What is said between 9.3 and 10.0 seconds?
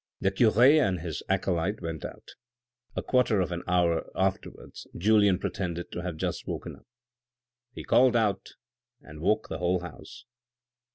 up the whole